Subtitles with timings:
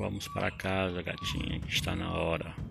[0.00, 2.69] Vamos para casa, gatinha, que está na hora.